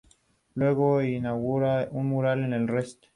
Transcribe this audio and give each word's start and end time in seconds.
Luego 0.55 1.03
inaugura 1.03 1.87
un 1.91 2.07
mural 2.07 2.43
en 2.43 2.53
el 2.53 2.67
Rest. 2.67 3.03